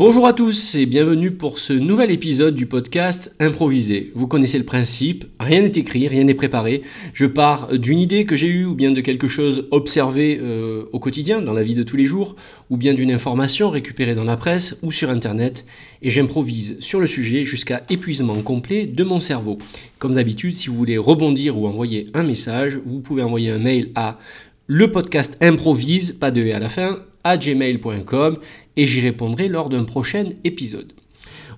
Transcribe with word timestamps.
Bonjour 0.00 0.26
à 0.26 0.32
tous 0.32 0.76
et 0.76 0.86
bienvenue 0.86 1.30
pour 1.30 1.58
ce 1.58 1.74
nouvel 1.74 2.10
épisode 2.10 2.54
du 2.54 2.64
podcast 2.64 3.34
Improvisé. 3.38 4.12
Vous 4.14 4.26
connaissez 4.26 4.56
le 4.56 4.64
principe, 4.64 5.26
rien 5.38 5.60
n'est 5.60 5.68
écrit, 5.76 6.08
rien 6.08 6.24
n'est 6.24 6.32
préparé. 6.32 6.80
Je 7.12 7.26
pars 7.26 7.76
d'une 7.76 7.98
idée 7.98 8.24
que 8.24 8.34
j'ai 8.34 8.46
eue 8.46 8.64
ou 8.64 8.74
bien 8.74 8.92
de 8.92 9.02
quelque 9.02 9.28
chose 9.28 9.68
observé 9.70 10.38
euh, 10.40 10.84
au 10.92 11.00
quotidien, 11.00 11.42
dans 11.42 11.52
la 11.52 11.62
vie 11.62 11.74
de 11.74 11.82
tous 11.82 11.98
les 11.98 12.06
jours, 12.06 12.34
ou 12.70 12.78
bien 12.78 12.94
d'une 12.94 13.12
information 13.12 13.68
récupérée 13.68 14.14
dans 14.14 14.24
la 14.24 14.38
presse 14.38 14.78
ou 14.82 14.90
sur 14.90 15.10
Internet, 15.10 15.66
et 16.00 16.08
j'improvise 16.08 16.80
sur 16.80 16.98
le 16.98 17.06
sujet 17.06 17.44
jusqu'à 17.44 17.82
épuisement 17.90 18.40
complet 18.40 18.86
de 18.86 19.04
mon 19.04 19.20
cerveau. 19.20 19.58
Comme 19.98 20.14
d'habitude, 20.14 20.56
si 20.56 20.70
vous 20.70 20.76
voulez 20.76 20.96
rebondir 20.96 21.58
ou 21.58 21.66
envoyer 21.66 22.06
un 22.14 22.22
message, 22.22 22.80
vous 22.86 23.00
pouvez 23.00 23.22
envoyer 23.22 23.50
un 23.50 23.58
mail 23.58 23.90
à 23.94 24.18
le 24.66 24.90
podcast 24.90 25.36
improvise, 25.42 26.12
pas 26.12 26.30
de 26.30 26.50
à 26.52 26.58
la 26.58 26.70
fin, 26.70 27.00
à 27.24 27.36
gmail.com 27.36 28.38
et 28.76 28.86
j'y 28.86 29.00
répondrai 29.00 29.48
lors 29.48 29.68
d'un 29.68 29.84
prochain 29.84 30.24
épisode. 30.44 30.92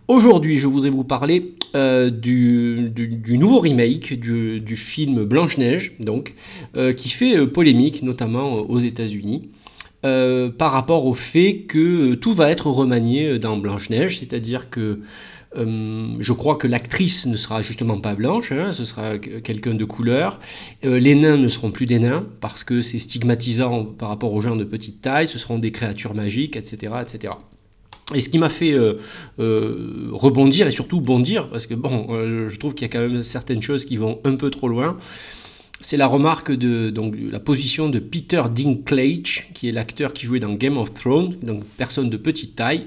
Aujourd'hui, 0.08 0.58
je 0.58 0.66
voudrais 0.66 0.90
vous 0.90 1.04
parler 1.04 1.54
euh, 1.74 2.10
du, 2.10 2.92
nouveau 3.28 3.60
remake 3.60 4.18
du, 4.18 4.76
film 4.76 5.24
Blanche-Neige, 5.24 5.94
donc, 6.00 6.34
euh, 6.76 6.92
qui 6.92 7.08
fait 7.08 7.36
euh, 7.36 7.46
polémique, 7.46 8.02
notamment 8.02 8.56
aux 8.56 8.78
États-Unis. 8.78 9.48
par 10.02 10.72
rapport 10.72 11.06
au 11.06 11.14
fait 11.14 11.60
que 11.68 12.14
tout 12.14 12.34
va 12.34 12.50
être 12.50 12.66
remanié 12.66 13.38
dans 13.38 13.56
Blanche-Neige, 13.56 14.18
c'est-à-dire 14.18 14.68
que 14.68 14.98
euh, 15.56 16.16
je 16.18 16.32
crois 16.32 16.56
que 16.56 16.66
l'actrice 16.66 17.26
ne 17.26 17.36
sera 17.36 17.62
justement 17.62 18.00
pas 18.00 18.14
blanche, 18.14 18.52
hein, 18.52 18.72
ce 18.72 18.84
sera 18.84 19.18
quelqu'un 19.18 19.74
de 19.74 19.84
couleur. 19.84 20.40
Euh, 20.84 20.98
les 20.98 21.14
nains 21.14 21.36
ne 21.36 21.48
seront 21.48 21.70
plus 21.70 21.86
des 21.86 21.98
nains 21.98 22.26
parce 22.40 22.64
que 22.64 22.82
c'est 22.82 22.98
stigmatisant 22.98 23.84
par 23.84 24.08
rapport 24.08 24.32
aux 24.32 24.40
gens 24.40 24.56
de 24.56 24.64
petite 24.64 25.02
taille, 25.02 25.28
ce 25.28 25.38
seront 25.38 25.58
des 25.58 25.72
créatures 25.72 26.14
magiques, 26.14 26.56
etc. 26.56 26.94
etc. 27.02 27.34
Et 28.14 28.20
ce 28.20 28.28
qui 28.28 28.38
m'a 28.38 28.50
fait 28.50 28.72
euh, 28.72 28.98
rebondir 30.10 30.66
et 30.66 30.70
surtout 30.70 31.00
bondir, 31.00 31.48
parce 31.48 31.66
que 31.66 31.74
bon, 31.74 32.08
je 32.48 32.56
trouve 32.58 32.74
qu'il 32.74 32.86
y 32.86 32.90
a 32.90 32.92
quand 32.92 33.00
même 33.00 33.22
certaines 33.22 33.62
choses 33.62 33.84
qui 33.84 33.96
vont 33.96 34.20
un 34.24 34.34
peu 34.36 34.50
trop 34.50 34.68
loin, 34.68 34.98
c'est 35.80 35.96
la 35.96 36.06
remarque 36.06 36.52
de 36.52 36.90
donc, 36.90 37.14
la 37.18 37.40
position 37.40 37.88
de 37.88 37.98
Peter 37.98 38.42
Dinklage, 38.54 39.48
qui 39.54 39.68
est 39.68 39.72
l'acteur 39.72 40.12
qui 40.12 40.26
jouait 40.26 40.40
dans 40.40 40.52
Game 40.52 40.76
of 40.76 40.94
Thrones, 40.94 41.36
donc 41.42 41.64
personne 41.76 42.08
de 42.08 42.16
petite 42.16 42.54
taille, 42.54 42.86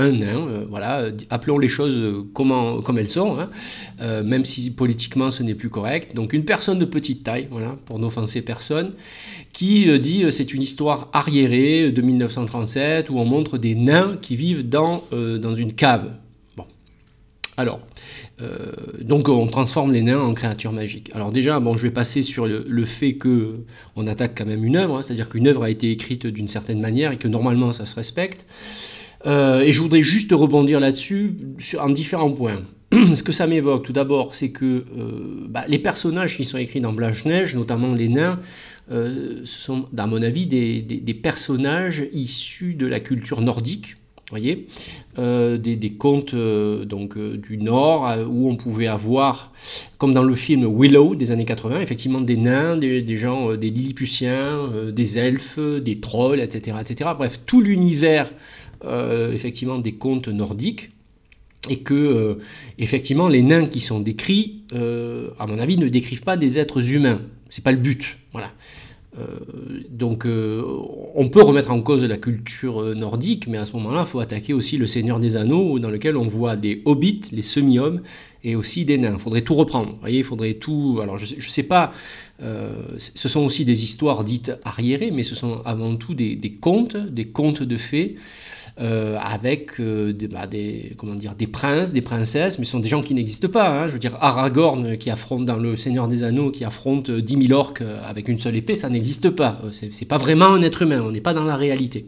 un 0.00 0.12
nain, 0.12 0.48
euh, 0.48 0.64
voilà, 0.68 1.10
appelons 1.28 1.58
les 1.58 1.68
choses 1.68 1.98
euh, 1.98 2.24
comme 2.32 2.98
elles 2.98 3.10
sont, 3.10 3.38
hein. 3.38 3.50
euh, 4.00 4.22
même 4.22 4.44
si 4.44 4.70
politiquement 4.70 5.30
ce 5.30 5.42
n'est 5.42 5.54
plus 5.54 5.68
correct. 5.68 6.14
Donc 6.14 6.32
une 6.32 6.44
personne 6.44 6.78
de 6.78 6.84
petite 6.84 7.22
taille, 7.22 7.48
voilà, 7.50 7.76
pour 7.84 7.98
n'offenser 7.98 8.42
personne, 8.42 8.92
qui 9.52 9.86
dit 10.00 10.24
c'est 10.30 10.54
une 10.54 10.62
histoire 10.62 11.08
arriérée 11.12 11.90
de 11.90 12.02
1937 12.02 13.10
où 13.10 13.18
on 13.18 13.24
montre 13.24 13.58
des 13.58 13.74
nains 13.74 14.16
qui 14.20 14.36
vivent 14.36 14.68
dans, 14.68 15.04
dans 15.10 15.54
une 15.54 15.72
cave. 15.72 16.12
Bon. 16.56 16.64
Alors, 17.56 17.80
donc 19.02 19.28
on 19.28 19.48
transforme 19.48 19.92
les 19.92 20.02
nains 20.02 20.20
en 20.20 20.32
créatures 20.34 20.72
magiques. 20.72 21.10
Alors 21.14 21.32
déjà, 21.32 21.58
bon, 21.58 21.76
je 21.76 21.82
vais 21.82 21.90
passer 21.92 22.22
sur 22.22 22.46
le, 22.46 22.84
fait 22.84 23.14
que 23.14 23.64
on 23.96 24.06
attaque 24.06 24.38
quand 24.38 24.46
même 24.46 24.64
une 24.64 24.76
œuvre, 24.76 24.98
hein, 24.98 25.02
c'est-à-dire 25.02 25.28
qu'une 25.28 25.48
œuvre 25.48 25.64
a 25.64 25.70
été 25.70 25.90
écrite 25.90 26.28
d'une 26.28 26.48
certaine 26.48 26.80
manière 26.80 27.10
et 27.10 27.16
que 27.16 27.28
normalement 27.28 27.72
ça 27.72 27.86
se 27.86 27.96
respecte. 27.96 28.46
Euh, 29.26 29.60
et 29.60 29.72
je 29.72 29.82
voudrais 29.82 30.02
juste 30.02 30.32
rebondir 30.32 30.80
là-dessus 30.80 31.36
en 31.78 31.90
différents 31.90 32.30
points. 32.30 32.62
Ce 33.14 33.22
que 33.22 33.32
ça 33.32 33.46
m'évoque, 33.46 33.84
tout 33.84 33.92
d'abord, 33.92 34.34
c'est 34.34 34.50
que 34.50 34.64
euh, 34.64 35.46
bah, 35.48 35.64
les 35.68 35.78
personnages 35.78 36.36
qui 36.36 36.44
sont 36.44 36.58
écrits 36.58 36.80
dans 36.80 36.92
Blanche-Neige, 36.92 37.54
notamment 37.54 37.94
les 37.94 38.08
nains, 38.08 38.40
euh, 38.90 39.42
ce 39.44 39.60
sont, 39.60 39.86
à 39.96 40.06
mon 40.06 40.22
avis, 40.22 40.46
des, 40.46 41.20
personnages 41.22 42.06
issus 42.12 42.74
de 42.74 42.86
la 42.86 42.98
culture 42.98 43.40
nordique, 43.40 43.96
voyez, 44.30 44.68
des, 45.16 45.92
contes 45.98 46.34
donc, 46.34 47.18
du 47.18 47.58
Nord, 47.58 48.16
où 48.28 48.48
on 48.48 48.56
pouvait 48.56 48.86
avoir, 48.86 49.52
comme 49.98 50.14
dans 50.14 50.22
le 50.22 50.34
film 50.34 50.66
Willow 50.66 51.14
des 51.14 51.30
années 51.30 51.44
80, 51.44 51.80
effectivement 51.80 52.20
des 52.20 52.36
nains, 52.36 52.76
des, 52.76 53.16
gens, 53.16 53.54
des 53.54 53.70
Lilliputiens, 53.70 54.68
des 54.92 55.18
elfes, 55.18 55.58
des 55.58 56.00
trolls, 56.00 56.40
etc. 56.40 56.76
etc. 56.80 57.10
Bref, 57.16 57.40
tout 57.44 57.60
l'univers 57.60 58.30
effectivement 58.84 59.78
des 59.78 59.92
contes 59.92 60.28
nordiques 60.28 60.90
et 61.68 61.78
que 61.80 61.94
euh, 61.94 62.34
effectivement 62.78 63.28
les 63.28 63.42
nains 63.42 63.66
qui 63.66 63.80
sont 63.80 64.00
décrits, 64.00 64.62
euh, 64.72 65.30
à 65.38 65.46
mon 65.46 65.58
avis, 65.58 65.76
ne 65.76 65.88
décrivent 65.88 66.22
pas 66.22 66.36
des 66.36 66.58
êtres 66.58 66.92
humains. 66.92 67.20
C'est 67.50 67.64
pas 67.64 67.72
le 67.72 67.78
but. 67.78 68.18
Voilà. 68.32 68.52
donc 69.90 70.24
on 70.24 71.28
peut 71.28 71.42
remettre 71.42 71.72
en 71.72 71.82
cause 71.82 72.04
la 72.04 72.16
culture 72.16 72.94
nordique, 72.94 73.48
mais 73.48 73.58
à 73.58 73.66
ce 73.66 73.72
moment-là, 73.72 74.04
il 74.06 74.08
faut 74.08 74.20
attaquer 74.20 74.54
aussi 74.54 74.78
le 74.78 74.86
Seigneur 74.86 75.18
des 75.18 75.36
Anneaux, 75.36 75.80
dans 75.80 75.90
lequel 75.90 76.16
on 76.16 76.28
voit 76.28 76.54
des 76.54 76.80
hobbits, 76.84 77.22
les 77.32 77.42
semi-hommes, 77.42 78.02
et 78.44 78.54
aussi 78.54 78.84
des 78.84 78.98
nains. 78.98 79.14
Il 79.14 79.18
faudrait 79.18 79.42
tout 79.42 79.56
reprendre. 79.56 79.96
Voyez, 80.00 80.18
il 80.18 80.24
faudrait 80.24 80.54
tout. 80.54 81.00
Alors 81.02 81.18
je 81.18 81.34
ne 81.34 81.40
sais 81.40 81.64
pas. 81.64 81.92
ce 82.38 83.28
sont 83.28 83.44
aussi 83.44 83.64
des 83.64 83.82
histoires 83.82 84.22
dites 84.22 84.52
arriérées, 84.64 85.10
mais 85.10 85.24
ce 85.24 85.34
sont 85.34 85.60
avant 85.64 85.96
tout 85.96 86.14
des, 86.14 86.36
des 86.36 86.52
contes, 86.52 86.96
des 86.96 87.26
contes 87.26 87.64
de 87.64 87.76
fées. 87.76 88.16
Euh, 88.80 89.18
avec 89.20 89.78
euh, 89.80 90.12
des, 90.12 90.28
bah, 90.28 90.46
des, 90.46 90.92
comment 90.96 91.14
dire, 91.14 91.34
des 91.34 91.46
princes, 91.46 91.92
des 91.92 92.00
princesses, 92.00 92.58
mais 92.58 92.64
ce 92.64 92.70
sont 92.70 92.80
des 92.80 92.88
gens 92.88 93.02
qui 93.02 93.14
n'existent 93.14 93.48
pas. 93.48 93.68
Hein. 93.68 93.86
Je 93.88 93.92
veux 93.92 93.98
dire, 93.98 94.16
Aragorn 94.20 94.96
qui 94.96 95.10
affronte 95.10 95.44
dans 95.44 95.56
Le 95.56 95.76
Seigneur 95.76 96.08
des 96.08 96.22
Anneaux, 96.22 96.50
qui 96.50 96.64
affronte 96.64 97.10
10 97.10 97.48
000 97.48 97.58
orques 97.58 97.82
euh, 97.82 98.00
avec 98.08 98.28
une 98.28 98.38
seule 98.38 98.56
épée, 98.56 98.76
ça 98.76 98.88
n'existe 98.88 99.30
pas. 99.30 99.60
C'est 99.70 100.06
pas 100.06 100.18
vraiment 100.18 100.46
un 100.46 100.62
être 100.62 100.82
humain, 100.82 101.02
on 101.02 101.10
n'est 101.10 101.20
pas 101.20 101.34
dans 101.34 101.44
la 101.44 101.56
réalité. 101.56 102.06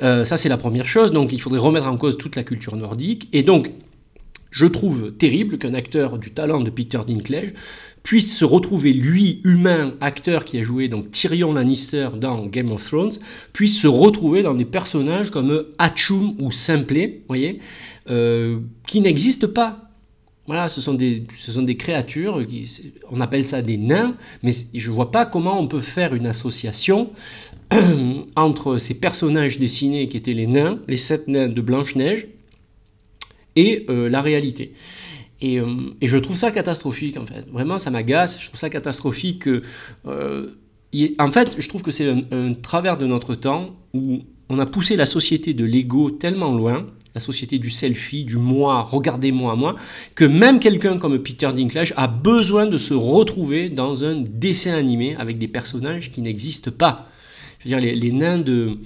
ça, 0.00 0.36
c'est 0.36 0.48
la 0.48 0.58
première 0.58 0.86
chose. 0.86 1.10
Donc, 1.10 1.32
il 1.32 1.40
faudrait 1.40 1.58
remettre 1.58 1.86
en 1.86 1.96
cause 1.96 2.16
toute 2.16 2.36
la 2.36 2.44
culture 2.44 2.76
nordique. 2.76 3.28
Et 3.32 3.42
donc, 3.42 3.70
je 4.58 4.66
trouve 4.66 5.12
terrible 5.12 5.56
qu'un 5.56 5.72
acteur 5.72 6.18
du 6.18 6.32
talent 6.32 6.60
de 6.60 6.68
Peter 6.68 6.98
Dinklage 7.06 7.52
puisse 8.02 8.36
se 8.36 8.44
retrouver, 8.44 8.92
lui, 8.92 9.40
humain, 9.44 9.94
acteur 10.00 10.44
qui 10.44 10.58
a 10.58 10.64
joué 10.64 10.88
donc 10.88 11.12
Tyrion 11.12 11.52
Lannister 11.52 12.08
dans 12.20 12.44
Game 12.46 12.72
of 12.72 12.84
Thrones, 12.84 13.12
puisse 13.52 13.80
se 13.80 13.86
retrouver 13.86 14.42
dans 14.42 14.54
des 14.54 14.64
personnages 14.64 15.30
comme 15.30 15.64
Hatchum 15.78 16.34
ou 16.40 16.50
Simplet, 16.50 17.22
voyez, 17.28 17.60
euh, 18.10 18.58
qui 18.84 19.00
n'existent 19.00 19.46
pas. 19.46 19.92
Voilà, 20.48 20.68
ce 20.68 20.80
sont 20.80 20.94
des, 20.94 21.22
ce 21.36 21.60
créatures, 21.74 22.44
on 23.12 23.20
appelle 23.20 23.46
ça 23.46 23.62
des 23.62 23.76
nains, 23.76 24.16
mais 24.42 24.50
je 24.74 24.90
ne 24.90 24.94
vois 24.96 25.12
pas 25.12 25.24
comment 25.24 25.60
on 25.60 25.68
peut 25.68 25.80
faire 25.80 26.16
une 26.16 26.26
association 26.26 27.12
entre 28.34 28.78
ces 28.78 28.94
personnages 28.94 29.60
dessinés 29.60 30.08
qui 30.08 30.16
étaient 30.16 30.32
les 30.32 30.48
nains, 30.48 30.80
les 30.88 30.96
sept 30.96 31.28
nains 31.28 31.46
de 31.46 31.60
Blanche-Neige, 31.60 32.26
et 33.58 33.86
euh, 33.90 34.08
la 34.08 34.22
réalité. 34.22 34.72
Euh, 35.42 35.90
et, 36.00 36.06
je 36.06 36.16
trouve 36.16 36.36
ça 36.36 36.50
catastrophique, 36.52 37.16
en 37.16 37.26
fait. 37.26 37.44
Vraiment, 37.50 37.78
ça 37.78 37.90
m'agace. 37.90 38.40
Je 38.40 38.46
trouve 38.46 38.60
ça 38.60 38.70
catastrophique. 38.70 39.48
Euh, 40.06 40.46
en 41.18 41.32
fait, 41.32 41.56
je 41.58 41.68
trouve 41.68 41.82
que 41.82 41.90
c'est 41.90 42.08
un, 42.08 42.54
travers 42.54 42.96
de 42.96 43.06
notre 43.06 43.34
temps 43.34 43.76
où 43.92 44.20
on 44.48 44.58
a 44.60 44.66
poussé 44.66 44.96
la 44.96 45.06
société 45.06 45.54
de 45.54 45.64
l'ego 45.64 46.10
tellement 46.10 46.52
loin, 46.52 46.86
la 47.14 47.20
société 47.20 47.58
du 47.58 47.68
selfie, 47.68 48.24
du 48.24 48.36
moi, 48.36 48.82
regardez-moi, 48.82 49.56
moi, 49.56 49.74
que 50.14 50.24
même 50.24 50.60
quelqu'un 50.60 50.98
comme 50.98 51.18
Peter 51.18 51.50
Dinklage 51.54 51.92
a 51.96 52.06
besoin 52.06 52.66
de 52.66 52.78
se 52.78 52.94
retrouver 52.94 53.68
dans 53.68 54.04
un 54.04 54.16
dessin 54.16 54.74
animé 54.74 55.16
avec 55.16 55.36
des 55.36 55.48
personnages 55.48 56.12
qui 56.12 56.22
n'existent 56.22 56.70
pas. 56.70 57.08
Je 57.58 57.68
veux 57.68 57.80
dire, 57.80 57.94
les, 57.94 58.12
nains 58.12 58.38
de... 58.38 58.78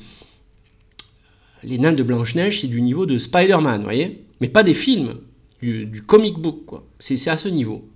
Les 1.62 1.78
nains 1.78 1.93
de 1.93 2.03
Blanche-Neige, 2.03 2.62
c'est 2.62 2.69
du 2.69 2.83
niveau 2.83 3.06
de 3.06 3.19
Spider-Man, 3.19 3.78
vous 3.78 3.84
voyez? 3.84 4.25
Mais 4.42 4.48
pas 4.48 4.64
des 4.64 4.75
films 4.75 5.19
du, 5.62 6.03
comic 6.03 6.36
book, 6.36 6.64
quoi. 6.66 6.84
C'est 6.98 7.28
à 7.28 7.36
ce 7.36 7.48
niveau. 7.48 7.88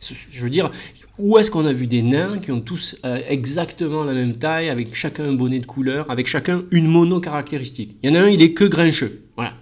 Je 0.00 0.42
veux 0.42 0.50
dire, 0.50 0.72
où 1.18 1.38
est-ce 1.38 1.52
qu'on 1.52 1.64
a 1.66 1.72
vu 1.72 1.86
des 1.86 2.02
nains 2.02 2.38
qui 2.38 2.50
ont 2.50 2.60
tous 2.60 2.96
euh, 3.04 3.22
exactement 3.28 4.02
la 4.02 4.12
même 4.12 4.38
taille, 4.38 4.70
avec 4.70 4.92
chacun 4.96 5.26
un 5.26 5.32
bonnet 5.34 5.60
de 5.60 5.66
couleur, 5.66 6.10
avec 6.10 6.26
chacun 6.26 6.64
une 6.72 6.88
mono 6.88 7.20
caractéristique? 7.20 7.96
Il 8.02 8.10
y 8.10 8.12
en 8.12 8.16
a 8.16 8.24
un, 8.24 8.28
il 8.28 8.42
est 8.42 8.54
que 8.54 8.64
grincheux. 8.64 9.22
Voilà. 9.36 9.54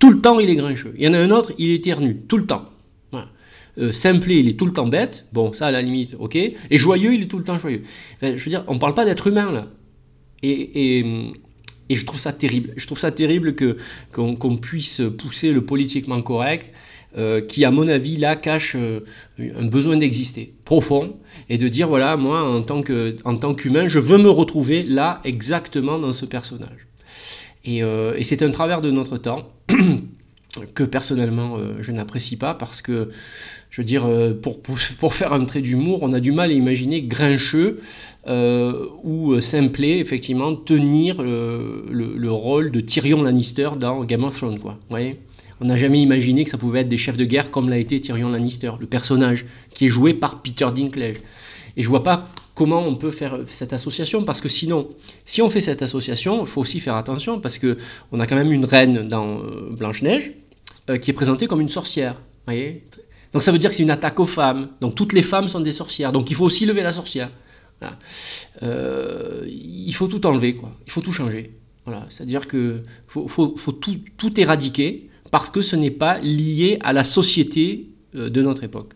Tout 0.00 0.10
le 0.10 0.20
temps, 0.20 0.40
il 0.40 0.50
est 0.50 0.56
grincheux. 0.56 0.92
Il 0.98 1.04
y 1.04 1.08
en 1.08 1.14
a 1.14 1.18
un 1.18 1.30
autre, 1.30 1.52
il 1.56 1.70
est 1.70 1.84
ternu. 1.84 2.16
Tout 2.26 2.36
le 2.36 2.46
temps. 2.46 2.68
Voilà. 3.12 3.28
Euh, 3.78 3.92
il 4.26 4.48
est 4.48 4.58
tout 4.58 4.66
le 4.66 4.72
temps 4.72 4.88
bête. 4.88 5.28
Bon, 5.32 5.52
ça, 5.52 5.68
à 5.68 5.70
la 5.70 5.82
limite, 5.82 6.16
ok. 6.18 6.34
Et 6.34 6.78
joyeux, 6.78 7.14
il 7.14 7.22
est 7.22 7.28
tout 7.28 7.38
le 7.38 7.44
temps 7.44 7.58
joyeux. 7.58 7.84
je 8.22 8.32
veux 8.32 8.50
dire, 8.50 8.64
on 8.66 8.74
ne 8.74 8.80
parle 8.80 8.94
pas 8.94 9.04
d'être 9.04 9.28
humain, 9.28 9.52
là. 9.52 9.68
Et, 10.42 10.98
et, 10.98 11.32
et 11.90 11.96
je 11.96 12.06
trouve 12.06 12.20
ça 12.20 12.32
terrible. 12.32 12.72
Je 12.76 12.86
trouve 12.86 12.98
ça 12.98 13.10
terrible 13.10 13.54
que, 13.54 13.76
qu'on, 14.12 14.56
puisse 14.56 15.02
pousser 15.18 15.52
le 15.52 15.62
politiquement 15.62 16.22
correct, 16.22 16.72
euh, 17.18 17.40
qui, 17.40 17.64
à 17.64 17.72
mon 17.72 17.88
avis, 17.88 18.16
là, 18.16 18.36
cache 18.36 18.76
euh, 18.76 19.00
un 19.38 19.66
besoin 19.66 19.96
d'exister 19.96 20.54
profond, 20.64 21.16
et 21.48 21.58
de 21.58 21.66
dire, 21.66 21.88
voilà, 21.88 22.16
moi, 22.16 22.42
en 22.48 22.62
tant, 22.62 22.82
que, 22.82 23.16
en 23.24 23.36
tant 23.36 23.54
qu'humain, 23.54 23.88
je 23.88 23.98
veux 23.98 24.18
me 24.18 24.30
retrouver 24.30 24.84
là, 24.84 25.20
exactement 25.24 25.98
dans 25.98 26.12
ce 26.12 26.24
personnage. 26.24 26.86
Et, 27.64 27.82
euh, 27.82 28.14
et 28.16 28.22
c'est 28.22 28.42
un 28.42 28.50
travers 28.50 28.80
de 28.80 28.92
notre 28.92 29.18
temps. 29.18 29.52
que 30.74 30.82
personnellement 30.82 31.58
je 31.80 31.92
n'apprécie 31.92 32.36
pas 32.36 32.54
parce 32.54 32.82
que, 32.82 33.10
je 33.70 33.80
veux 33.80 33.84
dire, 33.84 34.08
pour, 34.42 34.60
pour, 34.60 35.14
faire 35.14 35.32
un 35.32 35.44
trait 35.44 35.60
d'humour, 35.60 36.00
on 36.02 36.12
a 36.12 36.20
du 36.20 36.32
mal 36.32 36.50
à 36.50 36.52
imaginer 36.52 37.02
Grincheux 37.02 37.80
ou 38.26 39.40
Simplet, 39.40 39.98
effectivement, 39.98 40.54
tenir 40.56 41.22
le, 41.22 42.30
rôle 42.30 42.70
de 42.72 42.80
Tyrion 42.80 43.22
Lannister 43.22 43.70
dans 43.78 44.04
Game 44.04 44.24
of 44.24 44.36
Thrones, 44.36 44.58
quoi. 44.58 44.78
Voyez? 44.90 45.20
On 45.60 45.66
n'a 45.66 45.76
jamais 45.76 46.00
imaginé 46.00 46.44
que 46.44 46.50
ça 46.50 46.58
pouvait 46.58 46.80
être 46.80 46.88
des 46.88 46.96
chefs 46.96 47.16
de 47.16 47.24
guerre 47.24 47.50
comme 47.50 47.68
l'a 47.68 47.78
été 47.78 48.00
Tyrion 48.00 48.30
Lannister, 48.30 48.72
le 48.80 48.86
personnage 48.86 49.46
qui 49.74 49.86
est 49.86 49.88
joué 49.88 50.14
par 50.14 50.42
Peter 50.42 50.66
Dinklage. 50.74 51.16
Et 51.76 51.82
je 51.82 51.88
vois 51.88 52.02
pas 52.02 52.28
comment 52.54 52.80
on 52.86 52.96
peut 52.96 53.10
faire 53.10 53.38
cette 53.46 53.72
association 53.72 54.24
parce 54.24 54.40
que 54.40 54.48
sinon, 54.48 54.88
si 55.24 55.42
on 55.42 55.50
fait 55.50 55.60
cette 55.60 55.82
association, 55.82 56.42
il 56.42 56.46
faut 56.46 56.60
aussi 56.60 56.80
faire 56.80 56.94
attention 56.94 57.40
parce 57.40 57.58
que 57.58 57.78
on 58.12 58.18
a 58.18 58.26
quand 58.26 58.36
même 58.36 58.52
une 58.52 58.64
reine 58.64 59.06
dans 59.06 59.38
euh, 59.38 59.70
Blanche 59.70 60.02
Neige 60.02 60.32
euh, 60.88 60.98
qui 60.98 61.10
est 61.10 61.14
présentée 61.14 61.46
comme 61.46 61.60
une 61.60 61.68
sorcière. 61.68 62.16
Donc 63.32 63.42
ça 63.42 63.52
veut 63.52 63.58
dire 63.58 63.70
que 63.70 63.76
c'est 63.76 63.82
une 63.82 63.90
attaque 63.90 64.18
aux 64.18 64.26
femmes. 64.26 64.70
Donc 64.80 64.94
toutes 64.94 65.12
les 65.12 65.22
femmes 65.22 65.48
sont 65.48 65.60
des 65.60 65.72
sorcières. 65.72 66.12
Donc 66.12 66.30
il 66.30 66.36
faut 66.36 66.44
aussi 66.44 66.66
lever 66.66 66.82
la 66.82 66.92
sorcière. 66.92 67.30
Euh, 68.62 69.44
il 69.46 69.92
faut 69.94 70.08
tout 70.08 70.26
enlever, 70.26 70.54
quoi. 70.54 70.70
Il 70.86 70.92
faut 70.92 71.00
tout 71.00 71.12
changer. 71.12 71.52
Voilà. 71.84 72.06
C'est-à-dire 72.10 72.46
que 72.48 72.82
faut, 73.06 73.78
tout 74.16 74.40
éradiquer 74.40 75.09
parce 75.30 75.50
que 75.50 75.62
ce 75.62 75.76
n'est 75.76 75.90
pas 75.90 76.18
lié 76.18 76.78
à 76.82 76.92
la 76.92 77.04
société 77.04 77.90
euh, 78.14 78.30
de 78.30 78.42
notre 78.42 78.64
époque. 78.64 78.94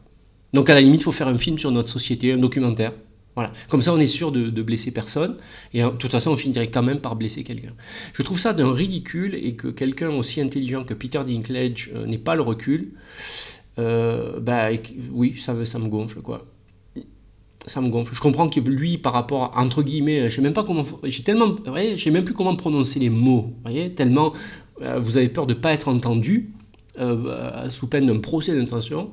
Donc 0.53 0.71
à 0.71 0.75
la 0.75 0.81
limite, 0.81 1.01
il 1.01 1.05
faut 1.05 1.13
faire 1.13 1.29
un 1.29 1.39
film 1.39 1.59
sur 1.59 1.71
notre 1.71 1.89
société, 1.89 2.33
un 2.33 2.39
documentaire. 2.39 2.93
Voilà. 3.35 3.53
Comme 3.69 3.83
ça, 3.83 3.93
on 3.93 3.99
est 3.99 4.07
sûr 4.07 4.31
de, 4.31 4.63
blesser 4.63 4.93
personne. 4.93 5.37
Et 5.73 5.83
de 5.83 5.89
toute 5.91 6.13
façon, 6.13 6.31
on 6.31 6.37
finirait 6.37 6.69
quand 6.69 6.83
même 6.83 7.01
par 7.01 7.17
blesser 7.17 7.43
quelqu'un. 7.43 7.73
Je 8.13 8.23
trouve 8.23 8.39
ça 8.39 8.53
d'un 8.53 8.73
ridicule 8.73 9.35
et 9.35 9.55
que 9.55 9.69
quelqu'un 9.69 10.11
aussi 10.11 10.41
intelligent 10.41 10.85
que 10.85 10.95
Peter 10.95 11.21
Dinklage 11.27 11.91
euh, 11.95 12.07
n'ait 12.07 12.19
pas 12.19 12.37
le 12.37 12.43
recul. 12.43 12.93
Euh, 13.79 14.39
bah, 14.39 14.69
oui, 15.11 15.37
ça, 15.37 15.53
me 15.53 15.89
gonfle, 15.89 16.21
quoi. 16.21 16.47
Ça 17.67 17.81
me 17.81 17.89
gonfle. 17.89 18.15
Je 18.15 18.21
comprends 18.21 18.49
que 18.49 18.61
lui, 18.61 18.99
par 18.99 19.13
rapport, 19.13 19.53
entre 19.57 19.83
guillemets, 19.83 20.31
je 20.31 20.37
sais 20.37 20.43
même 20.43 20.53
pas 20.53 20.65
comment, 20.65 20.85
j'ai 21.03 21.23
tellement, 21.23 21.57
je 21.67 21.97
sais 21.97 22.11
même 22.11 22.25
plus 22.25 22.35
comment 22.35 22.55
prononcer 22.55 23.01
les 23.01 23.11
mots, 23.11 23.55
voyez, 23.63 23.95
tellement 23.95 24.33
euh, 24.33 24.39
vous 24.81 25.17
avez 25.17 25.29
peur 25.29 25.47
de 25.47 25.55
ne 25.55 25.59
pas 25.59 25.73
être 25.73 25.89
entendu 25.89 26.51
euh, 26.99 27.71
sous 27.71 27.87
peine 27.87 28.07
d'un 28.07 28.21
procès 28.21 28.55
d'intention. 28.55 29.11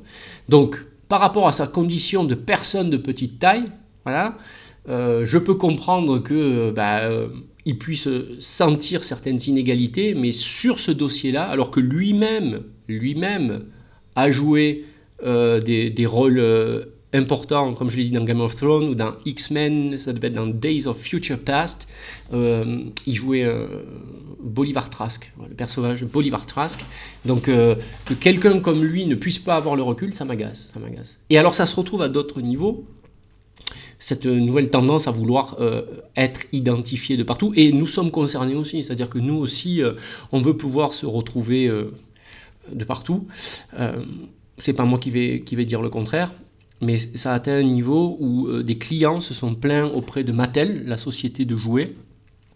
Donc, 0.50 0.84
par 1.08 1.20
rapport 1.20 1.48
à 1.48 1.52
sa 1.52 1.68
condition 1.68 2.24
de 2.24 2.36
personne 2.36 2.90
de 2.90 2.98
petite 2.98 3.40
taille, 3.40 3.66
voilà, 4.06 4.38
euh, 4.90 5.26
je 5.26 5.38
peux 5.38 5.56
comprendre 5.56 6.20
que 6.20 6.72
bah, 6.72 7.02
il 7.66 7.78
puisse 7.78 8.08
sentir 8.40 9.04
certaines 9.04 9.40
inégalités, 9.46 10.16
mais 10.16 10.32
sur 10.32 10.80
ce 10.80 10.92
dossier-là, 10.92 11.44
alors 11.44 11.70
que 11.70 11.80
lui-même, 11.80 12.64
lui-même 12.88 13.66
a 14.16 14.32
joué 14.32 14.86
des, 15.24 15.92
des, 15.92 16.06
rôles 16.08 16.40
important, 17.14 17.74
comme 17.74 17.90
je 17.90 17.98
l'ai 17.98 18.04
dit 18.04 18.12
dans 18.12 18.24
Game 18.24 18.42
of 18.42 18.56
Thrones 18.56 18.90
ou 18.90 18.96
dans 18.96 19.14
X-Men, 19.26 19.98
ça 19.98 20.14
devait 20.14 20.28
être 20.28 20.34
dans 20.34 20.48
Days 20.48 20.88
of 20.88 20.98
Future 20.98 21.40
Past, 21.40 21.88
euh, 22.34 22.84
il 23.06 23.16
jouait 23.16 23.44
euh, 23.44 23.66
Bolivar 24.44 24.90
Trask, 24.90 25.32
le 25.48 25.56
personnage 25.56 26.04
Bolivar 26.06 26.46
Trask. 26.46 26.84
Donc 27.26 27.48
euh, 27.48 27.76
que 28.06 28.14
quelqu'un 28.14 28.60
comme 28.60 28.84
lui 28.84 29.06
ne 29.06 29.16
puisse 29.16 29.40
pas 29.40 29.56
avoir 29.56 29.76
le 29.76 29.84
recul, 29.84 30.14
ça 30.14 30.26
m'agace, 30.26 30.70
ça 30.74 30.80
m'agace. 30.80 31.20
Et 31.30 31.38
alors 31.38 31.56
ça 31.56 31.66
se 31.66 31.76
retrouve 31.76 32.02
à 32.02 32.10
d'autres 32.10 32.42
niveaux, 32.42 32.86
cette 34.00 34.26
nouvelle 34.26 34.70
tendance 34.70 35.08
à 35.08 35.12
vouloir 35.12 35.60
être 36.16 36.42
identifié 36.52 37.18
de 37.18 37.24
partout, 37.24 37.54
et 37.56 37.72
nous 37.72 37.86
sommes 37.86 38.10
concernés 38.10 38.56
aussi, 38.56 38.84
c'est-à-dire 38.84 39.10
que 39.10 39.20
nous 39.20 39.36
aussi, 39.36 39.80
on 40.32 40.42
veut 40.42 40.58
pouvoir 40.58 40.94
se 40.94 41.06
retrouver 41.06 41.70
de 42.72 42.84
partout. 42.84 43.28
c'est 44.58 44.74
pas 44.74 44.86
moi 44.86 44.98
qui 44.98 45.12
vais, 45.12 45.42
qui 45.42 45.56
vais 45.56 45.66
dire 45.66 45.84
le 45.84 45.90
contraire 45.90 46.32
mais 46.82 46.98
ça 46.98 47.32
a 47.32 47.36
atteint 47.36 47.54
un 47.54 47.64
niveau 47.64 48.18
où 48.20 48.48
euh, 48.48 48.64
des 48.64 48.78
clients 48.78 49.20
se 49.20 49.34
sont 49.34 49.54
plaints 49.54 49.86
auprès 49.86 50.24
de 50.24 50.32
Mattel, 50.32 50.84
la 50.88 50.98
société 50.98 51.46
de 51.46 51.56
jouets, 51.56 51.94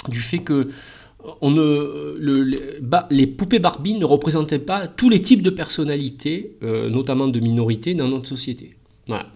du 0.10 0.20
fait 0.20 0.40
que 0.40 0.70
les 3.10 3.27
poupées 3.27 3.60
Barbie 3.60 3.95
ne 3.95 4.06
représentaient 4.06 4.60
pas 4.60 4.88
tous 4.88 5.10
les 5.10 5.22
types 5.22 5.42
de 5.42 5.50
personnalités, 5.50 6.57
euh, 6.63 6.89
notamment 6.89 7.27
de 7.27 7.39
minorités, 7.39 7.94
dans 7.94 8.07
notre 8.07 8.27
société. 8.27 8.72
Voilà. 9.07 9.27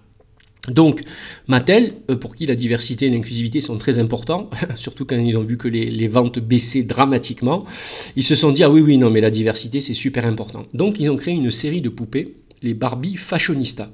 Donc, 0.67 1.03
Mattel, 1.47 1.93
euh, 2.09 2.15
pour 2.15 2.35
qui 2.35 2.45
la 2.45 2.55
diversité 2.55 3.07
et 3.07 3.09
l'inclusivité 3.09 3.61
sont 3.61 3.77
très 3.77 3.97
importants, 3.97 4.49
surtout 4.75 5.05
quand 5.05 5.17
ils 5.17 5.37
ont 5.37 5.43
vu 5.43 5.57
que 5.57 5.67
les, 5.67 5.89
les, 5.89 6.07
ventes 6.07 6.39
baissaient 6.39 6.83
dramatiquement, 6.83 7.65
ils 8.15 8.23
se 8.23 8.35
sont 8.35 8.51
dit 8.51 8.63
Ah 8.63 8.69
oui, 8.69 8.81
oui, 8.81 8.97
non, 8.97 9.09
mais 9.09 9.21
la 9.21 9.31
diversité 9.31 9.81
c'est 9.81 9.93
super 9.93 10.25
important. 10.25 10.65
Donc, 10.73 10.99
ils 10.99 11.09
ont 11.09 11.17
créé 11.17 11.33
une 11.33 11.51
série 11.51 11.81
de 11.81 11.89
poupées, 11.89 12.35
les 12.61 12.73
Barbie 12.73 13.15
Fashionista 13.15 13.91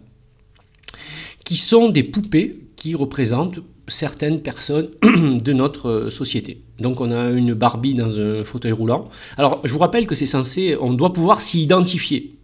qui 1.45 1.55
sont 1.55 1.89
des 1.89 2.03
poupées 2.03 2.57
qui 2.85 2.93
représentent 2.93 3.61
certaines 3.87 4.43
personnes 4.43 4.89
de 5.01 5.53
notre 5.53 5.89
euh, 5.89 6.09
société. 6.11 6.61
Donc 6.77 7.01
on 7.01 7.09
a 7.09 7.31
une 7.31 7.55
Barbie 7.55 7.95
dans 7.95 8.19
un 8.19 8.43
fauteuil 8.43 8.73
roulant. 8.73 9.09
Alors 9.37 9.59
je 9.63 9.73
vous 9.73 9.79
rappelle 9.79 10.05
que 10.05 10.13
c'est 10.13 10.27
censé, 10.27 10.77
on 10.79 10.93
doit 10.93 11.11
pouvoir 11.11 11.41
s'y 11.41 11.63
identifier. 11.63 12.37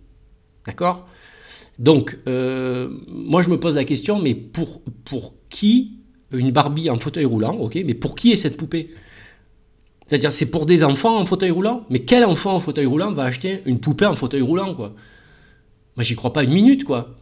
D'accord? 0.65 1.07
Donc 1.77 2.17
euh, 2.27 2.89
moi 3.07 3.43
je 3.43 3.49
me 3.49 3.59
pose 3.59 3.75
la 3.75 3.83
question, 3.83 4.19
mais 4.19 4.33
pour, 4.33 4.81
pour 5.05 5.35
qui 5.49 5.99
une 6.31 6.49
Barbie 6.49 6.89
en 6.89 6.97
fauteuil 6.97 7.25
roulant, 7.25 7.53
ok, 7.57 7.75
mais 7.85 7.93
pour 7.93 8.15
qui 8.15 8.31
est 8.31 8.35
cette 8.35 8.57
poupée? 8.57 8.89
C'est-à-dire 10.07 10.31
c'est 10.31 10.49
pour 10.49 10.65
des 10.65 10.83
enfants 10.83 11.19
en 11.19 11.25
fauteuil 11.25 11.51
roulant? 11.51 11.85
Mais 11.91 11.99
quel 11.99 12.25
enfant 12.25 12.55
en 12.55 12.59
fauteuil 12.59 12.87
roulant 12.87 13.13
va 13.13 13.25
acheter 13.25 13.61
une 13.67 13.79
poupée 13.79 14.07
en 14.07 14.15
fauteuil 14.15 14.41
roulant 14.41 14.73
quoi? 14.73 14.95
Moi 15.97 16.03
j'y 16.03 16.15
crois 16.15 16.33
pas 16.33 16.43
une 16.43 16.53
minute 16.53 16.83
quoi. 16.83 17.15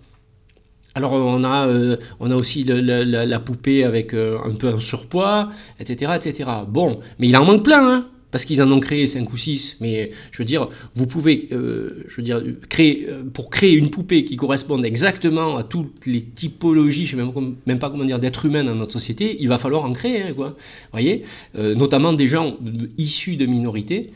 Alors 0.96 1.14
on 1.14 1.44
a, 1.44 1.68
euh, 1.68 1.98
on 2.20 2.32
a 2.32 2.36
aussi 2.36 2.64
la, 2.64 3.40
poupée 3.40 3.84
avec 3.84 4.14
euh, 4.14 4.38
un 4.44 4.56
peu 4.56 4.68
un 4.68 4.80
surpoids, 4.80 5.50
etc., 5.80 6.14
etc. 6.16 6.50
Bon, 6.68 7.00
mais 7.20 7.28
il 7.28 7.38
en 7.38 7.46
manque 7.46 7.64
plein, 7.64 7.88
hein, 7.88 8.08
parce 8.32 8.44
qu'ils 8.44 8.62
en 8.62 8.72
ont 8.72 8.80
créé 8.80 9.06
5 9.06 9.32
ou 9.32 9.38
6. 9.38 9.78
Mais 9.82 10.12
je 10.32 10.40
veux 10.40 10.46
dire, 10.46 10.68
vous 10.96 11.06
pouvez, 11.06 11.48
euh, 11.52 12.06
je 12.08 12.16
veux 12.18 12.24
dire, 12.24 12.42
créer, 12.70 13.08
pour 13.34 13.52
créer 13.52 13.74
une 13.74 13.92
poupée 13.92 14.26
qui 14.26 14.36
corresponde 14.36 14.84
exactement 14.84 15.58
à 15.58 15.64
toutes 15.64 16.08
les 16.08 16.24
typologies, 16.24 17.06
je 17.06 17.16
ne 17.16 17.32
sais 17.32 17.42
même, 17.68 17.80
pas 17.80 17.92
comment 17.92 18.06
dire, 18.06 18.20
d'êtres 18.20 18.46
humains 18.46 18.64
dans 18.64 18.76
notre 18.76 18.94
société, 18.94 19.38
il 19.40 19.48
va 19.48 19.60
falloir 19.60 19.86
en 19.86 19.94
créer, 19.94 20.24
hein, 20.24 20.34
quoi. 20.36 20.58
voyez 20.92 21.24
Notamment 21.56 22.14
des 22.14 22.28
gens 22.28 22.58
issus 22.98 23.36
de 23.36 23.46
minorités. 23.46 24.10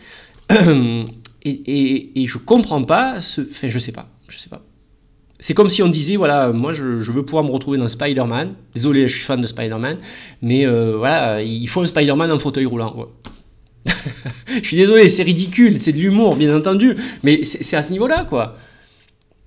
et, 0.50 1.06
et, 1.46 2.22
et 2.22 2.28
je 2.28 2.38
comprends 2.40 2.84
pas, 2.84 3.22
ce, 3.22 3.42
enfin 3.42 3.70
je 3.70 3.80
sais 3.80 3.94
pas, 3.94 4.10
je 4.28 4.38
sais 4.38 4.50
pas. 4.50 4.66
C'est 5.40 5.54
comme 5.54 5.70
si 5.70 5.84
on 5.84 5.90
disait, 5.90 6.16
voilà, 6.16 6.52
moi 6.52 6.74
je, 6.74 7.12
veux 7.12 7.24
pouvoir 7.24 7.44
me 7.44 7.52
retrouver 7.52 7.78
dans 7.78 7.90
Spider-Man. 7.90 8.54
Désolé, 8.74 9.08
je 9.08 9.16
suis 9.16 9.24
fan 9.24 9.42
de 9.42 9.48
Spider-Man, 9.48 9.98
mais 10.42 10.66
euh, 10.66 10.96
voilà, 10.98 11.42
il 11.42 11.68
faut 11.68 11.82
un 11.82 11.86
Spider-Man 11.86 12.32
en 12.32 12.40
fauteuil 12.40 12.66
roulant. 12.66 13.08
je 14.62 14.66
suis 14.66 14.78
désolé, 14.78 15.10
c'est 15.10 15.24
ridicule, 15.24 15.82
c'est 15.82 15.92
de 15.92 15.98
l'humour, 15.98 16.36
bien 16.36 16.56
entendu, 16.56 16.96
mais 17.24 17.44
c'est 17.44 17.76
à 17.76 17.84
ce 17.84 17.92
niveau-là, 17.92 18.26
quoi. 18.30 18.58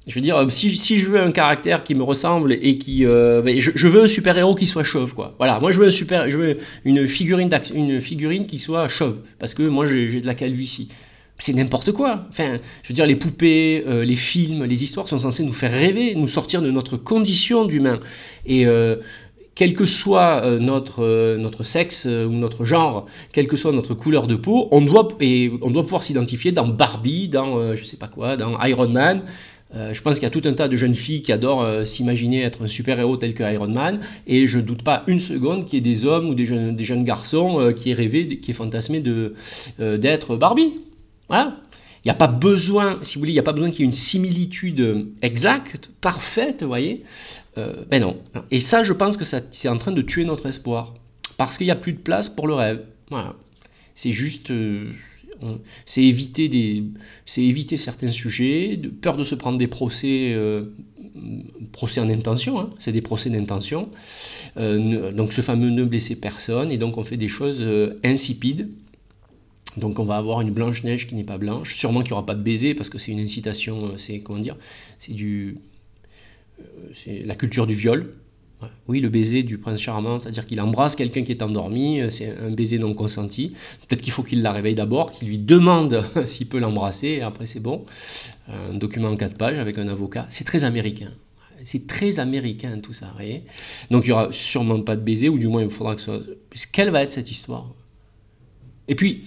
Je 0.07 0.14
veux 0.14 0.21
dire, 0.21 0.47
si, 0.50 0.76
si, 0.76 0.99
je 0.99 1.11
veux 1.11 1.21
un 1.21 1.33
caractère 1.33 1.83
qui 1.83 1.97
me 1.97 2.05
ressemble 2.05 2.52
et 2.52 2.78
qui, 2.78 3.05
euh, 3.05 3.43
ben, 3.43 3.59
je, 3.59 3.88
veux 3.88 4.05
un 4.05 4.07
super 4.07 4.38
héros 4.38 4.55
qui 4.55 4.69
soit 4.69 4.85
chauve, 4.85 5.14
quoi. 5.14 5.35
Voilà, 5.38 5.59
moi 5.59 5.73
je 5.73 5.81
veux 5.81 5.88
un 5.88 5.90
super, 5.90 6.31
je 6.31 6.38
veux 6.38 6.59
une 6.85 7.09
figurine 7.09 7.50
une 7.75 8.00
figurine 8.00 8.47
qui 8.47 8.59
soit 8.59 8.87
chauve, 8.87 9.16
parce 9.40 9.52
que 9.52 9.64
moi 9.64 9.87
j'ai 9.87 10.21
de 10.21 10.26
la 10.26 10.35
calvitie 10.35 10.88
c'est 11.38 11.52
n'importe 11.52 11.93
quoi. 11.93 12.25
Enfin, 12.31 12.59
je 12.83 12.88
veux 12.88 12.95
dire, 12.95 13.07
les 13.07 13.16
poupées, 13.16 13.85
euh, 13.87 14.05
les 14.05 14.16
films, 14.16 14.64
les 14.64 14.85
histoires 14.85 15.09
sont 15.09 15.19
censés 15.19 15.45
nous 15.45 15.52
faire 15.52 15.73
rêver, 15.73 16.14
nous 16.14 16.28
sortir 16.28 16.62
de 16.62 16.71
notre 16.71 16.97
condition 16.97 17.66
d'humain. 17.66 18.00
Et 18.47 18.66
euh, 18.66 18.97
quel 19.55 19.75
que 19.75 19.85
soit 19.85 20.43
euh, 20.45 20.59
notre, 20.59 21.37
notre 21.37 21.62
sexe 21.62 22.07
ou 22.07 22.33
notre 22.33 22.64
genre, 22.64 23.07
quelle 23.33 23.49
que 23.49 23.57
soit 23.57 23.73
notre 23.73 23.95
couleur 23.95 24.26
de 24.26 24.35
peau, 24.35 24.69
on 24.71 24.81
doit, 24.81 25.09
et 25.21 25.52
on 25.62 25.71
doit 25.71 25.83
pouvoir 25.83 26.02
s'identifier 26.02 26.52
dans 26.52 26.69
Barbie, 26.69 27.28
dans 27.28 27.75
je 27.75 27.85
sais 27.85 27.97
pas 27.97 28.09
quoi, 28.09 28.37
dans 28.37 28.59
Iron 28.64 28.88
Man. 28.88 29.23
je 29.75 30.00
pense 30.02 30.14
qu'il 30.14 30.25
y 30.25 30.26
a 30.26 30.31
tout 30.31 30.43
un 30.45 30.52
tas 30.52 30.69
de 30.69 30.76
jeunes 30.76 30.95
filles 30.95 31.23
qui 31.23 31.33
adorent 31.33 31.87
s'imaginer 31.87 32.43
être 32.43 32.64
un 32.64 32.66
super-héros 32.66 33.16
tel 33.16 33.33
que 33.33 33.43
Iron 33.50 33.69
Man, 33.69 34.00
et 34.26 34.47
je 34.47 34.59
ne 34.59 34.62
doute 34.62 34.83
pas 34.83 35.05
une 35.07 35.21
seconde 35.21 35.64
qu'il 35.64 35.75
y 35.75 35.78
ait 35.78 35.95
des 35.95 36.05
hommes 36.05 36.28
ou 36.28 36.35
des 36.35 36.45
jeunes, 36.45 36.76
des 36.76 36.85
jeunes 36.85 37.05
garçons 37.05 37.73
qui 37.75 37.90
aient 37.90 37.95
rêvé, 37.95 38.38
qui 38.38 38.50
aient 38.50 38.55
fantasmé 38.55 39.02
d'être 39.78 40.37
Barbie. 40.37 40.73
Voilà. 41.28 41.56
Il 42.04 42.09
n'y 42.09 42.12
a 42.12 42.14
pas 42.14 42.28
besoin, 42.28 43.00
si 43.02 43.16
vous 43.16 43.23
voulez, 43.23 43.33
il 43.33 43.35
n'y 43.35 43.40
a 43.40 43.42
pas 43.42 43.52
besoin 43.52 43.71
qu'il 43.71 43.80
y 43.80 43.83
ait 43.83 43.87
une 43.87 43.92
similitude 43.92 45.09
exacte, 45.23 45.90
parfaite, 46.00 46.62
vous 46.62 46.68
voyez. 46.68 47.02
Euh, 47.59 47.73
ben 47.90 48.00
non. 48.00 48.16
Et 48.50 48.61
ça, 48.61 48.85
je 48.85 48.92
pense 48.92 49.16
que 49.16 49.25
c'est 49.25 49.68
en 49.68 49.78
train 49.78 49.92
de 49.92 50.02
tuer 50.02 50.25
notre 50.25 50.47
espoir. 50.47 50.95
Parce 51.37 51.59
qu'il 51.59 51.66
n'y 51.66 51.73
a 51.73 51.76
plus 51.76 51.92
de 51.92 51.99
place 51.99 52.28
pour 52.28 52.47
le 52.47 52.54
rêve. 52.54 52.83
Voilà. 53.11 53.35
C'est 53.95 54.12
juste. 54.12 54.50
Euh, 54.50 54.92
c'est 55.85 56.02
éviter, 56.02 56.49
des, 56.49 56.85
éviter 57.37 57.76
certains 57.76 58.12
sujets, 58.12 58.76
de, 58.76 58.88
peur 58.88 59.18
de 59.18 59.25
se 59.25 59.35
prendre 59.35 59.59
des 59.59 59.66
procès, 59.66 60.33
euh, 60.33 60.64
procès 61.73 62.00
en 62.00 62.09
intention, 62.09 62.59
hein. 62.59 62.71
c'est 62.78 62.92
des 62.92 63.02
procès 63.02 63.28
d'intention. 63.28 63.90
donc 64.56 65.35
ce 65.35 65.42
fameux 65.42 65.68
ne 65.68 65.85
blesser 65.85 66.16
personne, 66.16 66.73
et 66.73 66.78
donc 66.78 66.97
on 66.97 67.04
fait 67.04 67.18
des 67.18 67.28
choses 67.28 67.66
insipides 68.02 68.71
Donc 69.76 69.99
on 69.99 70.04
va 70.04 70.16
avoir 70.16 70.40
une 70.40 70.50
Blanche-Neige 70.50 71.06
qui 71.06 71.14
n'est 71.14 71.25
pas 71.25 71.38
blanche. 71.38 71.76
Sûrement 71.76 72.00
qu'il 72.00 72.11
n'y 72.11 72.14
aura 72.14 72.26
pas 72.26 72.35
de 72.35 72.42
baiser 72.42 72.75
parce 72.75 72.88
que 72.88 72.99
c'est 72.99 73.12
une 73.12 73.21
incitation, 73.21 73.87
euh, 73.87 73.97
c'est 73.97 74.21
comment 74.21 74.38
dire, 74.38 74.56
c'est 74.99 75.12
du, 75.12 75.59
euh, 76.61 76.62
c'est 76.95 77.23
la 77.25 77.35
culture 77.35 77.66
du 77.66 77.75
viol. 77.75 78.14
Oui, 78.88 79.00
le 79.00 79.11
baiser 79.11 79.42
du 79.42 79.59
prince 79.59 79.78
charmant, 79.78 80.18
c'est-à-dire 80.18 80.47
qu'il 80.47 80.59
embrasse 80.62 80.97
quelqu'un 80.97 81.23
qui 81.23 81.30
est 81.30 81.42
endormi, 81.42 82.00
euh, 82.00 82.09
c'est 82.09 82.35
un 82.38 82.50
baiser 82.50 82.78
non 82.78 82.95
consenti. 82.95 83.52
Peut-être 83.87 84.00
qu'il 84.00 84.14
faut 84.14 84.23
qu'il 84.23 84.40
la 84.40 84.50
réveille 84.50 84.75
d'abord, 84.75 85.12
qu'il 85.12 85.28
lui 85.28 85.37
demande 85.37 86.02
s'il 86.25 86.49
peut 86.49 86.59
l'embrasser, 86.59 87.09
et 87.09 87.23
après 87.23 87.47
c'est 87.47 87.61
bon. 87.61 87.85
Un 88.49 88.75
document 88.75 89.09
en 89.09 89.16
quatre 89.16 89.37
pages 89.37 89.59
avec 89.59 89.76
un 89.76 89.88
avocat. 89.88 90.25
C'est 90.30 90.45
très 90.45 90.64
américain. 90.64 91.11
C'est 91.64 91.87
très 91.87 92.18
américain 92.18 92.78
tout 92.80 92.92
ça, 92.92 93.12
Donc 93.90 94.04
il 94.04 94.09
n'y 94.09 94.12
aura 94.12 94.28
sûrement 94.30 94.80
pas 94.80 94.97
de 94.97 95.02
baiser, 95.02 95.28
ou 95.28 95.38
du 95.38 95.49
moins 95.49 95.62
il 95.62 95.71
faudra 95.71 95.95
que 95.95 96.00
ce 96.00 96.06
soit... 96.06 96.23
Quelle 96.73 96.90
va 96.90 97.02
être 97.02 97.12
cette 97.12 97.30
histoire 97.30 97.75
Et 98.88 98.95
puis, 98.95 99.25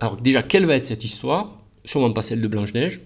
alors 0.00 0.16
déjà, 0.16 0.42
quelle 0.42 0.66
va 0.66 0.76
être 0.76 0.86
cette 0.86 1.04
histoire? 1.04 1.58
Sûrement 1.84 2.12
pas 2.12 2.22
celle 2.22 2.40
de 2.40 2.48
Blanche-Neige. 2.48 3.00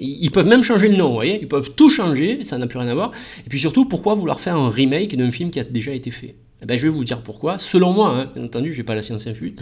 Ils 0.00 0.30
peuvent 0.30 0.46
même 0.46 0.62
changer 0.62 0.88
le 0.88 0.96
nom, 0.96 1.08
vous 1.08 1.14
voyez 1.14 1.38
Ils 1.40 1.48
peuvent 1.48 1.70
tout 1.74 1.88
changer, 1.88 2.44
ça 2.44 2.58
n'a 2.58 2.66
plus 2.66 2.78
rien 2.78 2.88
à 2.88 2.94
voir. 2.94 3.12
Et 3.46 3.48
puis 3.48 3.58
surtout, 3.58 3.86
pourquoi 3.86 4.14
vouloir 4.14 4.40
faire 4.40 4.56
un 4.56 4.68
remake 4.68 5.16
d'un 5.16 5.30
film 5.30 5.50
qui 5.50 5.58
a 5.58 5.64
déjà 5.64 5.92
été 5.92 6.10
fait? 6.10 6.34
Eh 6.62 6.66
ben, 6.66 6.76
Je 6.76 6.82
vais 6.82 6.90
vous 6.90 7.04
dire 7.04 7.22
pourquoi. 7.22 7.58
Selon 7.58 7.92
moi, 7.92 8.10
hein, 8.10 8.30
bien 8.34 8.44
entendu, 8.44 8.72
je 8.72 8.78
n'ai 8.78 8.84
pas 8.84 8.94
la 8.94 9.02
science 9.02 9.26
infuse, 9.26 9.54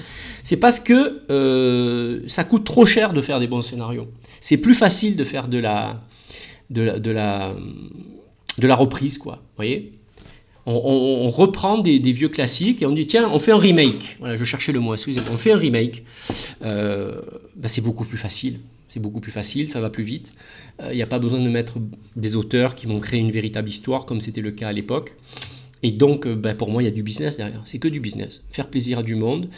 c'est 0.42 0.56
parce 0.56 0.80
que 0.80 1.22
euh, 1.30 2.20
ça 2.26 2.42
coûte 2.44 2.64
trop 2.64 2.86
cher 2.86 3.12
de 3.12 3.20
faire 3.20 3.38
des 3.38 3.46
bons 3.46 3.62
scénarios. 3.62 4.08
C'est 4.40 4.56
plus 4.56 4.74
facile 4.74 5.14
de 5.14 5.24
faire 5.24 5.46
de 5.46 5.58
la, 5.58 6.00
de 6.70 6.82
la, 6.82 6.98
de 6.98 7.10
la, 7.10 7.54
de 8.58 8.66
la 8.66 8.74
reprise, 8.74 9.18
quoi. 9.18 9.34
Vous 9.34 9.56
voyez 9.56 9.92
on, 10.66 11.30
reprend 11.30 11.78
des, 11.78 11.98
vieux 12.12 12.28
classiques 12.28 12.82
et 12.82 12.86
on 12.86 12.92
dit 12.92 13.06
tiens, 13.06 13.28
on 13.32 13.38
fait 13.38 13.52
un 13.52 13.58
remake. 13.58 14.16
Voilà, 14.20 14.36
je 14.36 14.44
cherchais 14.44 14.72
le 14.72 14.80
mot, 14.80 14.94
excusez-moi. 14.94 15.30
On 15.32 15.36
fait 15.36 15.52
un 15.52 15.58
remake. 15.58 16.04
Euh, 16.62 17.20
ben, 17.56 17.68
c'est 17.68 17.80
beaucoup 17.80 18.04
plus 18.04 18.18
facile. 18.18 18.60
C'est 18.88 19.00
beaucoup 19.00 19.20
plus 19.20 19.32
facile, 19.32 19.68
ça 19.68 19.80
va 19.80 19.90
plus 19.90 20.04
vite. 20.04 20.32
Il 20.78 20.84
euh, 20.84 20.94
n'y 20.94 21.02
a 21.02 21.06
pas 21.06 21.18
besoin 21.18 21.40
de 21.40 21.48
mettre 21.48 21.78
des 22.14 22.36
auteurs 22.36 22.74
qui 22.74 22.86
vont 22.86 23.00
créer 23.00 23.20
une 23.20 23.30
véritable 23.30 23.68
histoire 23.68 24.04
comme 24.04 24.20
c'était 24.20 24.42
le 24.42 24.52
cas 24.52 24.68
à 24.68 24.72
l'époque. 24.72 25.14
Et 25.82 25.90
donc, 25.90 26.26
euh, 26.26 26.36
ben, 26.36 26.54
pour 26.54 26.70
moi, 26.70 26.82
il 26.82 26.84
y 26.84 26.88
a 26.88 26.92
du 26.92 27.02
business 27.02 27.38
derrière. 27.38 27.62
C'est 27.64 27.78
que 27.78 27.88
du 27.88 28.00
business. 28.00 28.44
Faire 28.52 28.68
plaisir 28.68 28.98
à 28.98 29.02
du 29.02 29.16
monde. 29.16 29.48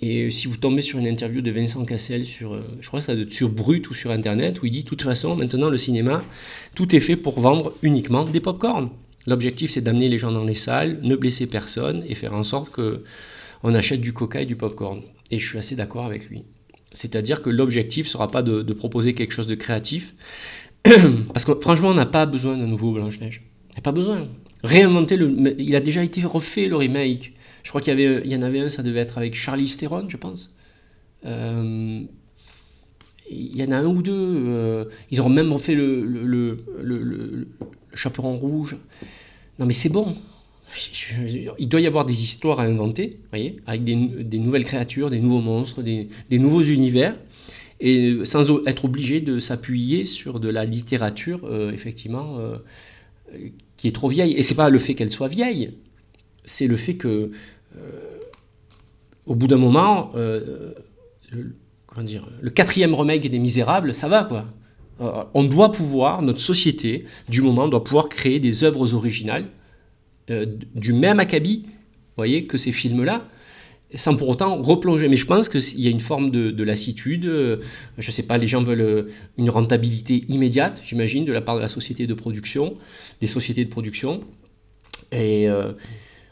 Et 0.00 0.30
si 0.30 0.46
vous 0.46 0.56
tombez 0.56 0.82
sur 0.82 0.98
une 0.98 1.06
interview 1.06 1.40
de 1.40 1.50
Vincent 1.50 1.84
Cassel 1.84 2.26
sur, 2.26 2.58
je 2.80 2.86
crois 2.86 3.00
que 3.00 3.06
ça 3.06 3.14
doit 3.14 3.24
être 3.24 3.32
sur 3.32 3.48
Brut 3.48 3.88
ou 3.88 3.94
sur 3.94 4.10
Internet, 4.10 4.60
où 4.60 4.66
il 4.66 4.72
dit, 4.72 4.82
de 4.82 4.88
toute 4.88 5.00
façon, 5.00 5.36
maintenant, 5.36 5.70
le 5.70 5.78
cinéma, 5.78 6.22
tout 6.74 6.94
est 6.94 7.00
fait 7.00 7.16
pour 7.16 7.40
vendre 7.40 7.72
uniquement 7.82 8.24
des 8.26 8.40
pop-corn. 8.40 8.90
L'objectif, 9.26 9.72
c'est 9.72 9.80
d'amener 9.80 10.08
les 10.08 10.18
gens 10.18 10.32
dans 10.32 10.44
les 10.44 10.54
salles, 10.54 10.98
ne 11.02 11.16
blesser 11.16 11.46
personne 11.46 12.04
et 12.08 12.14
faire 12.14 12.32
en 12.32 12.44
sorte 12.44 12.70
que 12.70 13.02
on 13.62 13.74
achète 13.74 14.00
du 14.00 14.12
coca 14.12 14.40
et 14.42 14.46
du 14.46 14.56
popcorn. 14.56 15.02
Et 15.30 15.38
je 15.38 15.48
suis 15.48 15.58
assez 15.58 15.74
d'accord 15.74 16.04
avec 16.04 16.28
lui. 16.28 16.44
C'est-à-dire 16.92 17.42
que 17.42 17.50
l'objectif 17.50 18.06
ne 18.06 18.10
sera 18.10 18.30
pas 18.30 18.42
de, 18.42 18.72
proposer 18.72 19.14
quelque 19.14 19.32
chose 19.32 19.48
de 19.48 19.54
créatif, 19.54 20.14
parce 21.32 21.44
que 21.44 21.54
franchement, 21.60 21.88
on 21.88 21.94
n'a 21.94 22.06
pas 22.06 22.26
besoin 22.26 22.56
d'un 22.56 22.66
nouveau 22.66 22.92
Blanche-Neige. 22.92 23.42
Il 23.70 23.74
n'y 23.74 23.78
a 23.78 23.82
pas 23.82 23.92
besoin. 23.92 24.28
Réinventer 24.62 25.16
le. 25.16 25.54
Il 25.60 25.74
a 25.74 25.80
déjà 25.80 26.04
été 26.04 26.22
refait 26.22 26.68
le 26.68 26.76
remake. 26.76 27.34
Je 27.64 27.70
crois 27.70 27.80
qu'il 27.80 27.98
y, 27.98 28.04
avait, 28.04 28.26
y 28.26 28.36
en 28.36 28.42
avait 28.42 28.60
un, 28.60 28.68
ça 28.68 28.84
devait 28.84 29.00
être 29.00 29.18
avec 29.18 29.34
Charlie 29.34 29.66
Theron, 29.66 30.08
je 30.08 30.16
pense. 30.16 30.54
Euh, 31.24 32.00
il 33.28 33.56
y 33.56 33.64
en 33.64 33.72
a 33.72 33.78
un 33.78 33.86
ou 33.86 34.02
deux. 34.02 34.12
Euh, 34.14 34.84
ils 35.10 35.20
ont 35.20 35.28
même 35.28 35.52
refait 35.52 35.74
le, 35.74 36.04
le, 36.04 36.64
le 36.80 37.48
chaperon 37.96 38.36
rouge. 38.36 38.76
Non 39.58 39.66
mais 39.66 39.72
c'est 39.72 39.88
bon. 39.88 40.14
Il 41.58 41.68
doit 41.68 41.80
y 41.80 41.86
avoir 41.86 42.04
des 42.04 42.22
histoires 42.22 42.60
à 42.60 42.64
inventer, 42.64 43.18
voyez, 43.30 43.56
avec 43.66 43.84
des, 43.84 44.38
nouvelles 44.38 44.64
créatures, 44.64 45.10
des 45.10 45.20
nouveaux 45.20 45.40
monstres, 45.40 45.82
des, 45.82 46.08
nouveaux 46.32 46.62
univers, 46.62 47.16
et 47.80 48.18
sans 48.24 48.66
être 48.66 48.84
obligé 48.84 49.20
de 49.20 49.38
s'appuyer 49.38 50.06
sur 50.06 50.40
de 50.40 50.48
la 50.48 50.64
littérature, 50.64 51.40
euh, 51.44 51.72
effectivement, 51.72 52.38
euh, 52.38 52.56
qui 53.76 53.88
est 53.88 53.92
trop 53.92 54.08
vieille. 54.08 54.32
Et 54.32 54.42
c'est 54.42 54.54
pas 54.54 54.70
le 54.70 54.78
fait 54.78 54.94
qu'elle 54.94 55.10
soit 55.10 55.28
vieille, 55.28 55.72
c'est 56.44 56.66
le 56.66 56.76
fait 56.76 56.94
que, 56.94 57.30
euh, 57.76 57.80
au 59.26 59.34
bout 59.34 59.46
d'un 59.46 59.56
moment, 59.56 60.12
le, 60.14 60.74
comment 61.86 62.06
dire, 62.06 62.28
le 62.40 62.50
quatrième 62.50 62.94
remake 62.94 63.30
des 63.30 63.38
Misérables, 63.38 63.94
ça 63.94 64.08
va 64.08 64.24
quoi. 64.24 64.46
Euh, 65.00 65.24
on 65.34 65.44
doit 65.44 65.72
pouvoir, 65.72 66.22
notre 66.22 66.40
société, 66.40 67.04
du 67.28 67.42
moment, 67.42 67.68
doit 67.68 67.84
pouvoir 67.84 68.08
créer 68.08 68.40
des 68.40 68.64
œuvres 68.64 68.94
originales 68.94 69.46
euh, 70.30 70.46
du 70.74 70.92
même 70.92 71.20
acabit, 71.20 71.66
voyez, 72.16 72.46
que 72.46 72.56
ces 72.56 72.72
films-là, 72.72 73.28
sans 73.94 74.16
pour 74.16 74.28
autant 74.28 74.60
replonger. 74.62 75.08
Mais 75.08 75.16
je 75.16 75.26
pense 75.26 75.48
qu'il 75.48 75.80
y 75.80 75.86
a 75.86 75.90
une 75.90 76.00
forme 76.00 76.30
de, 76.30 76.62
lassitude. 76.64 77.26
Euh, 77.26 77.58
je 77.98 78.08
ne 78.08 78.12
sais 78.12 78.22
pas, 78.22 78.38
les 78.38 78.46
gens 78.46 78.62
veulent 78.62 79.08
une 79.36 79.50
rentabilité 79.50 80.24
immédiate, 80.28 80.80
j'imagine, 80.84 81.24
de 81.24 81.32
la 81.32 81.42
part 81.42 81.56
de 81.56 81.60
la 81.60 81.68
société 81.68 82.06
de 82.06 82.14
production, 82.14 82.74
des 83.20 83.26
sociétés 83.26 83.64
de 83.64 83.70
production. 83.70 84.20
Et 85.12 85.46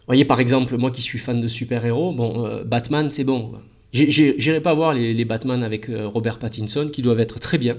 voyez, 0.06 0.24
par 0.24 0.40
exemple, 0.40 0.76
moi 0.76 0.90
qui 0.90 1.02
suis 1.02 1.18
fan 1.18 1.40
de 1.40 1.48
super-héros, 1.48 2.12
bon, 2.12 2.62
Batman, 2.64 3.10
c'est 3.10 3.24
bon. 3.24 3.52
J'irai 3.92 4.60
pas 4.60 4.74
voir 4.74 4.92
les, 4.92 5.14
les 5.14 5.24
Batman 5.24 5.62
avec 5.62 5.86
Robert 5.88 6.40
Pattinson, 6.40 6.88
qui 6.92 7.02
doivent 7.02 7.20
être 7.20 7.38
très 7.38 7.58
bien. 7.58 7.76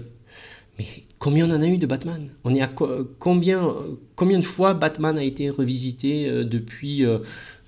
Combien 1.25 1.50
on 1.50 1.55
en 1.55 1.62
a 1.63 1.65
eu 1.65 1.79
de 1.79 1.88
Batman? 1.88 2.29
On 2.44 2.53
est 2.53 2.62
à 2.62 2.67
combien, 2.67 3.74
combien 4.15 4.38
de 4.38 4.46
fois 4.46 4.75
Batman 4.75 5.17
a 5.17 5.24
été 5.24 5.50
revisité 5.50 6.29
euh, 6.29 6.44
depuis 6.44 7.03
euh, 7.03 7.17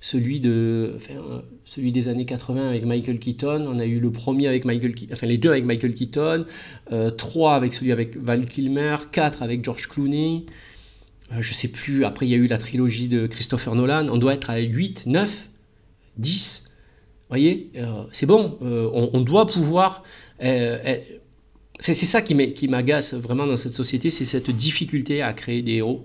celui, 0.00 0.38
de, 0.38 0.94
euh, 1.10 1.40
celui 1.64 1.90
des 1.90 2.06
années 2.08 2.24
80 2.24 2.68
avec 2.68 2.84
Michael 2.84 3.18
Keaton? 3.18 3.66
On 3.68 3.80
a 3.80 3.84
eu 3.84 3.98
le 3.98 4.12
premier 4.12 4.46
avec 4.46 4.64
Michael 4.64 4.94
enfin 5.12 5.26
les 5.26 5.38
deux 5.38 5.50
avec 5.50 5.64
Michael 5.64 5.94
Keaton, 5.94 6.46
trois 7.16 7.56
avec 7.56 7.74
celui 7.74 7.90
avec 7.90 8.16
Val 8.16 8.46
Kilmer, 8.46 8.94
quatre 9.10 9.42
avec 9.42 9.64
George 9.64 9.88
Clooney. 9.88 10.46
je 11.40 11.52
sais 11.52 11.66
plus, 11.66 12.04
après 12.04 12.26
il 12.26 12.30
y 12.30 12.34
a 12.34 12.38
eu 12.38 12.46
la 12.46 12.58
trilogie 12.58 13.08
de 13.08 13.26
Christopher 13.26 13.74
Nolan, 13.74 14.06
on 14.08 14.18
doit 14.18 14.34
être 14.34 14.50
à 14.50 14.58
8, 14.60 15.06
9, 15.06 15.48
10. 16.18 16.62
Vous 16.64 16.70
voyez, 17.28 17.72
c'est 18.12 18.26
bon, 18.26 18.56
on, 18.60 19.10
on, 19.12 19.20
doit 19.20 19.46
pouvoir 19.46 20.04
c'est 21.80 21.94
ça 21.94 22.22
qui 22.22 22.68
m'agace 22.68 23.14
vraiment 23.14 23.46
dans 23.46 23.56
cette 23.56 23.72
société, 23.72 24.10
c'est 24.10 24.24
cette 24.24 24.50
difficulté 24.50 25.22
à 25.22 25.32
créer 25.32 25.62
des 25.62 25.74
héros, 25.74 26.04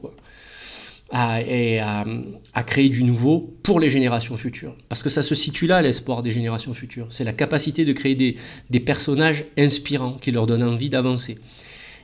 À, 1.11 1.41
et 1.41 1.79
à, 1.79 2.63
créer 2.65 2.89
du 2.89 3.03
nouveau 3.03 3.55
pour 3.61 3.79
les 3.79 3.89
générations 3.89 4.35
futures. 4.35 4.75
Parce 4.89 5.03
que 5.03 5.09
ça 5.09 5.21
se 5.21 5.35
situe 5.35 5.67
là, 5.67 5.81
l'espoir 5.81 6.23
des 6.23 6.31
générations 6.31 6.73
futures. 6.73 7.07
C'est 7.11 7.23
la 7.23 7.33
capacité 7.33 7.85
de 7.85 7.93
créer 7.93 8.15
des, 8.15 8.79
personnages 8.79 9.45
inspirants 9.57 10.17
qui 10.19 10.31
leur 10.31 10.47
donnent 10.47 10.63
envie 10.63 10.89
d'avancer. 10.89 11.37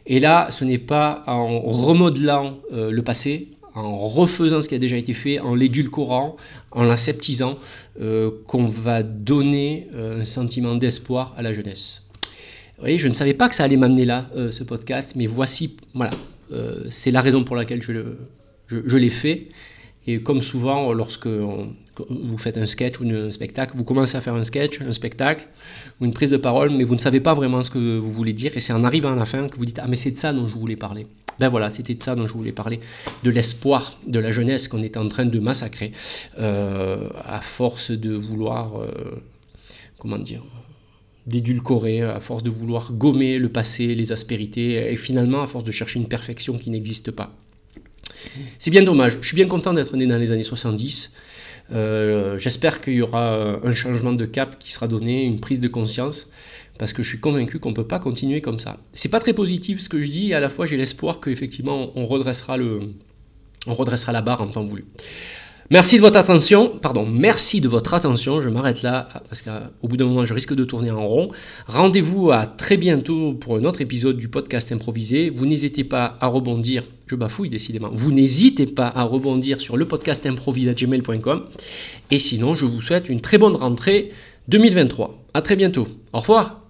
Et 0.06 0.20
là, 0.20 0.50
ce 0.52 0.64
n'est 0.64 0.80
pas 0.80 1.24
en 1.28 1.60
remodelant 1.60 2.60
euh, 2.72 2.92
le 2.92 3.04
passé, 3.04 3.50
en 3.76 3.96
refaisant 3.96 4.62
ce 4.62 4.70
qui 4.70 4.76
a 4.76 4.80
déjà 4.80 4.98
été 4.98 5.14
fait, 5.14 5.40
en 5.40 5.56
l'édulcorant, 5.56 6.38
en 6.72 6.84
l'aseptisant, 6.84 7.58
euh, 8.02 8.32
qu'on 8.48 8.66
va 8.66 9.04
donner 9.04 9.88
euh, 9.94 10.22
un 10.22 10.26
sentiment 10.26 10.76
d'espoir 10.76 11.34
à 11.38 11.42
la 11.42 11.54
jeunesse 11.54 12.09
je 12.86 13.08
ne 13.08 13.14
savais 13.14 13.34
pas 13.34 13.50
que 13.50 13.56
ça 13.56 13.64
allait 13.64 13.78
m'amener 13.78 14.06
là, 14.06 14.30
euh, 14.36 14.52
ce 14.52 14.64
podcast, 14.64 15.14
mais 15.16 15.28
voici, 15.28 15.78
voilà, 15.94 16.12
euh, 16.52 16.86
c'est 16.90 17.12
la 17.12 17.22
raison 17.22 17.44
pour 17.44 17.56
laquelle 17.56 17.82
je, 17.82 17.92
je, 18.68 18.98
l'ai 18.98 19.10
fait. 19.10 19.50
Et 20.08 20.22
comme 20.22 20.42
souvent, 20.42 20.94
lorsque 20.94 21.28
vous 21.28 22.38
faites 22.38 22.58
un 22.58 22.66
sketch 22.66 23.00
ou 23.00 23.04
un 23.10 23.32
spectacle, 23.32 23.74
vous 23.76 23.84
commencez 23.84 24.16
à 24.16 24.22
faire 24.22 24.34
un 24.34 24.44
sketch, 24.44 24.82
un 24.82 24.94
spectacle 24.94 25.46
ou 26.00 26.06
une 26.06 26.14
prise 26.14 26.32
de 26.32 26.38
parole, 26.38 26.70
mais 26.72 26.84
vous 26.84 26.96
ne 26.96 27.00
savez 27.00 27.20
pas 27.20 27.34
vraiment 27.34 27.62
ce 27.62 27.70
que 27.70 27.98
vous 27.98 28.12
voulez 28.12 28.34
dire, 28.34 28.56
et 28.56 28.60
c'est 28.60 28.74
en 28.74 28.84
arrivant 28.84 29.12
à 29.12 29.16
la 29.16 29.26
fin 29.26 29.48
que 29.50 29.58
vous 29.58 29.66
dites 29.66 29.80
Ah, 29.84 29.88
mais 29.88 29.98
c'est 29.98 30.12
de 30.12 30.18
ça 30.18 30.34
dont 30.34 30.48
je 30.48 30.58
voulais 30.58 30.78
parler. 30.78 31.06
Ben 31.40 31.50
voilà, 31.50 31.70
c'était 31.70 31.94
de 31.94 32.04
ça 32.04 32.16
dont 32.16 32.28
je 32.28 32.34
voulais 32.34 32.52
parler, 32.52 32.82
de 33.24 33.30
l'espoir 33.30 33.98
de 34.06 34.20
la 34.20 34.32
jeunesse 34.32 34.68
qu'on 34.68 34.84
est 34.84 34.98
en 34.98 35.08
train 35.08 35.26
de 35.26 35.40
massacrer, 35.40 35.94
euh, 36.38 37.08
à 37.26 37.40
force 37.40 37.92
de 37.92 38.14
vouloir, 38.14 38.74
comment 39.98 40.18
dire, 40.18 40.44
d'édulcorer, 41.28 42.02
à 42.02 42.20
force 42.20 42.44
de 42.44 42.50
vouloir 42.50 42.94
gommer 42.94 43.38
le 43.38 43.50
passé, 43.50 43.96
les 43.96 44.12
aspérités, 44.12 44.92
et 44.92 44.96
finalement 44.96 45.42
à 45.42 45.48
force 45.48 45.64
de 45.64 45.72
chercher 45.72 46.00
une 46.00 46.08
perfection 46.08 46.58
qui 46.58 46.70
n'existe 46.70 47.12
pas. 47.12 47.36
C'est 48.58 48.72
bien 48.72 48.84
dommage. 48.84 49.18
Je 49.22 49.28
suis 49.28 49.36
bien 49.36 49.48
content 49.48 49.74
d'être 49.74 49.96
né 49.96 50.08
dans 50.08 50.18
les 50.18 50.32
années 50.32 50.44
70. 50.44 51.12
Euh, 51.72 52.40
j'espère 52.40 52.82
qu'il 52.82 52.94
y 52.94 53.02
aura 53.02 53.60
un 53.64 53.74
changement 53.74 54.14
de 54.14 54.26
cap 54.26 54.58
qui 54.60 54.72
sera 54.72 54.88
donné, 54.88 55.24
une 55.24 55.40
prise 55.40 55.60
de 55.60 55.68
conscience, 55.68 56.30
parce 56.78 56.94
que 56.94 57.04
je 57.04 57.10
suis 57.10 57.20
convaincu 57.20 57.60
qu'on 57.60 57.70
ne 57.70 57.76
peut 57.76 57.88
pas 57.88 58.00
continuer 58.00 58.42
comme 58.42 58.60
ça. 58.60 58.78
C'est 58.94 59.10
pas 59.10 59.20
très 59.20 59.34
positif 59.34 59.80
ce 59.80 59.90
que 59.90 60.02
je 60.02 60.08
dis, 60.08 60.32
et 60.32 60.34
à 60.34 60.40
la 60.40 60.50
fois 60.50 60.66
j'ai 60.66 60.78
l'espoir 60.78 61.20
qu'effectivement 61.22 61.92
on 61.96 62.08
redressera, 62.08 62.58
le, 62.58 62.80
on 63.68 63.74
redressera 63.74 64.12
la 64.12 64.22
barre 64.22 64.42
en 64.42 64.48
temps 64.48 64.66
voulu. 64.66 64.86
Merci 65.72 65.98
de 65.98 66.02
votre 66.02 66.18
attention. 66.18 66.80
Pardon, 66.82 67.06
merci 67.06 67.62
de 67.62 67.68
votre 67.68 67.94
attention. 67.94 68.42
Je 68.42 68.50
m'arrête 68.50 68.82
là 68.82 69.08
parce 69.30 69.44
qu'au 69.44 69.88
bout 69.88 69.98
d'un 69.98 70.06
moment, 70.06 70.26
je 70.26 70.34
risque 70.34 70.56
de 70.56 70.64
tourner 70.64 70.90
en 70.90 71.08
rond. 71.08 71.30
Rendez-vous 71.68 72.32
à 72.32 72.48
très 72.48 72.76
bientôt 72.76 73.34
pour 73.34 73.56
un 73.56 73.64
autre 73.66 73.80
épisode 73.80 74.18
du 74.18 74.30
podcast 74.30 74.72
improvisé. 74.72 75.30
Vous 75.30 75.46
n'hésitez 75.46 75.84
pas 75.84 76.18
à 76.22 76.28
rebondir. 76.28 76.86
Je 77.06 77.16
bafouille 77.16 77.52
décidément. 77.52 77.90
Vous 77.94 78.12
n'hésitez 78.12 78.66
pas 78.66 78.92
à 78.96 79.04
rebondir 79.04 79.62
sur 79.62 79.78
le 79.78 79.86
podcast 79.86 80.26
improvisé.gmail.com. 80.26 81.46
Et 82.10 82.18
sinon, 82.18 82.56
je 82.56 82.66
vous 82.66 82.82
souhaite 82.82 83.08
une 83.08 83.22
très 83.22 83.38
bonne 83.38 83.56
rentrée 83.56 84.12
2023. 84.48 85.24
À 85.36 85.44
très 85.44 85.56
bientôt. 85.56 85.88
Au 86.14 86.20
revoir. 86.20 86.69